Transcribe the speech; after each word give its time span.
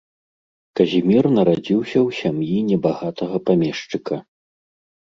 Казімір 0.79 1.23
нарадзіўся 1.35 1.95
ў 2.07 2.09
сям'і 2.21 2.57
небагатага 2.71 3.35
памешчыка. 3.53 4.15